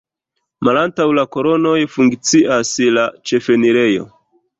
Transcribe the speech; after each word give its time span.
Malantaŭ 0.67 1.05
la 1.17 1.25
kolonoj 1.35 1.73
funkcias 1.97 2.71
la 2.97 3.05
ĉefenirejo. 3.33 4.09